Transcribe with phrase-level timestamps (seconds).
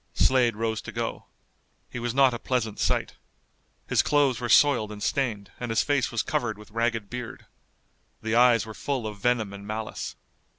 [0.15, 1.25] Slade rose to go.
[1.91, 3.17] He was not a pleasant sight.
[3.85, 7.45] His clothes were soiled and stained, and his face was covered with ragged beard.
[8.23, 10.15] The eyes were full of venom and malice.